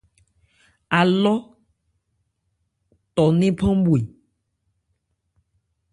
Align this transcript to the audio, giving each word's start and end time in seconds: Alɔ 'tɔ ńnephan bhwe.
Alɔ 0.99 1.33
'tɔ 3.13 3.25
ńnephan 3.33 3.77
bhwe. 3.83 3.99